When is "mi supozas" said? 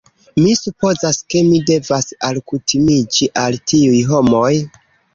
0.45-1.19